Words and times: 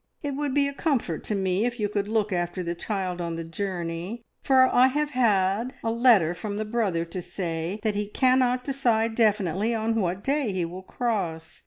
It 0.23 0.31
would 0.31 0.55
be 0.55 0.67
a 0.67 0.73
comfort 0.73 1.23
to 1.25 1.35
me 1.35 1.63
if 1.63 1.79
you 1.79 1.87
could 1.87 2.07
look 2.07 2.33
after 2.33 2.63
the 2.63 2.73
child 2.73 3.21
on 3.21 3.35
the 3.35 3.43
journey, 3.43 4.23
for 4.41 4.65
I 4.73 4.87
have 4.87 5.11
had 5.11 5.75
a 5.83 5.91
letter 5.91 6.33
from 6.33 6.57
the 6.57 6.65
brother 6.65 7.05
to 7.05 7.21
say 7.21 7.79
that 7.83 7.93
he 7.93 8.07
cannot 8.07 8.63
decide 8.63 9.13
definitely 9.13 9.75
on 9.75 9.93
what 9.93 10.23
day 10.23 10.53
he 10.53 10.65
will 10.65 10.81
cross. 10.81 11.59